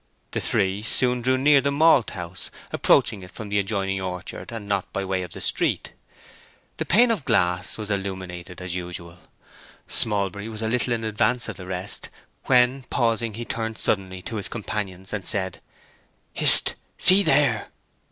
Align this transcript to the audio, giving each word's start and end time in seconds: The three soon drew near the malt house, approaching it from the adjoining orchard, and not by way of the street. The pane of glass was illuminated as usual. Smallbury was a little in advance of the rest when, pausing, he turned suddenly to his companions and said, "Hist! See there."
The 0.31 0.39
three 0.41 0.81
soon 0.81 1.21
drew 1.21 1.37
near 1.37 1.61
the 1.61 1.69
malt 1.69 2.09
house, 2.17 2.49
approaching 2.71 3.21
it 3.21 3.29
from 3.29 3.49
the 3.49 3.59
adjoining 3.59 4.01
orchard, 4.01 4.51
and 4.51 4.67
not 4.67 4.91
by 4.91 5.05
way 5.05 5.21
of 5.21 5.33
the 5.33 5.41
street. 5.41 5.93
The 6.77 6.87
pane 6.87 7.11
of 7.11 7.23
glass 7.23 7.77
was 7.77 7.91
illuminated 7.91 8.61
as 8.63 8.73
usual. 8.73 9.19
Smallbury 9.87 10.49
was 10.49 10.63
a 10.63 10.67
little 10.67 10.91
in 10.93 11.03
advance 11.03 11.47
of 11.49 11.57
the 11.57 11.67
rest 11.67 12.09
when, 12.45 12.81
pausing, 12.89 13.35
he 13.35 13.45
turned 13.45 13.77
suddenly 13.77 14.23
to 14.23 14.37
his 14.37 14.47
companions 14.49 15.13
and 15.13 15.23
said, 15.23 15.61
"Hist! 16.33 16.73
See 16.97 17.21
there." 17.21 17.67